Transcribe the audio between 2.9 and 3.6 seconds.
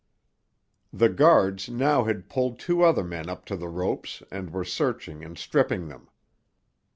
men up to